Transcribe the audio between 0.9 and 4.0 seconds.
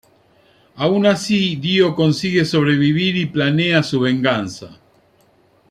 así Dio consigue sobrevivir y planea su